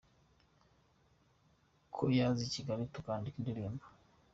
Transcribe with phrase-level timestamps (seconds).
[1.93, 3.85] ko yaza i Kigali tukandika indirimbo.